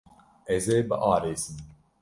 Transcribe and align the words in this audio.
Ez 0.55 0.65
ê 0.77 0.79
biarêsim. 0.89 1.57